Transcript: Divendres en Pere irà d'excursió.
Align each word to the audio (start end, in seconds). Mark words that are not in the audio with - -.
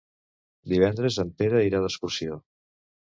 Divendres 0.71 1.19
en 1.25 1.33
Pere 1.43 1.63
irà 1.67 1.83
d'excursió. 1.85 2.41